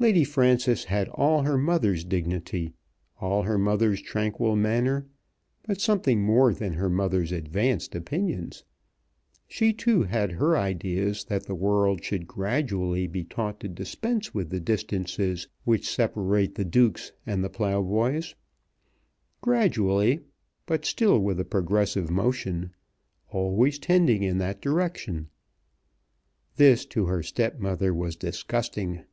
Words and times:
Lady 0.00 0.24
Frances 0.24 0.84
had 0.84 1.08
all 1.10 1.44
her 1.44 1.56
mother's 1.56 2.04
dignity, 2.04 2.74
all 3.20 3.44
her 3.44 3.56
mother's 3.56 4.02
tranquil 4.02 4.54
manner, 4.54 5.06
but 5.62 5.80
something 5.80 6.20
more 6.22 6.52
than 6.52 6.74
her 6.74 6.90
mother's 6.90 7.32
advanced 7.32 7.94
opinions. 7.94 8.64
She, 9.48 9.72
too, 9.72 10.02
had 10.02 10.32
her 10.32 10.58
ideas 10.58 11.24
that 11.30 11.44
the 11.46 11.54
world 11.54 12.04
should 12.04 12.26
gradually 12.26 13.06
be 13.06 13.24
taught 13.24 13.60
to 13.60 13.68
dispense 13.68 14.34
with 14.34 14.50
the 14.50 14.60
distances 14.60 15.48
which 15.64 15.88
separate 15.88 16.56
the 16.56 16.66
dukes 16.66 17.12
and 17.24 17.42
the 17.42 17.48
ploughboys, 17.48 18.34
gradually, 19.40 20.20
but 20.66 20.84
still 20.84 21.18
with 21.18 21.40
a 21.40 21.46
progressive 21.46 22.10
motion, 22.10 22.74
always 23.30 23.78
tending 23.78 24.22
in 24.22 24.36
that 24.36 24.60
direction. 24.60 25.28
This 26.56 26.84
to 26.86 27.06
her 27.06 27.22
stepmother 27.22 27.94
was 27.94 28.16
disgusting. 28.16 29.04